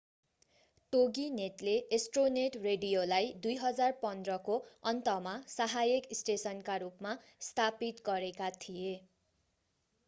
टोगीनेटले 0.93 1.73
Astronet 1.97 2.57
रेडियोलाई 2.63 3.29
2015 3.43 4.39
को 4.49 4.57
अन्तमा 4.93 5.35
सहायक 5.53 6.19
स्टेशनका 6.21 6.81
रूपमा 6.81 7.15
स्थापित 7.43 8.05
गरेका 8.05 8.51
थिए 8.59 8.99